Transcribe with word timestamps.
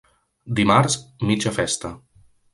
Dimarts, 0.59 0.95
mitja 1.33 1.55
festa. 1.61 1.95